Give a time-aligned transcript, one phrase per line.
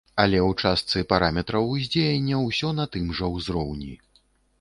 [0.21, 3.91] Але ў частцы параметраў уздзеяння ўсё на тым жа ўзроўні.